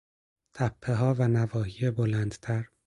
[0.53, 2.69] تپهها و نواحی بلندتر